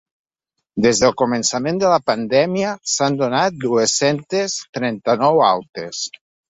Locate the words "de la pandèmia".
1.85-2.73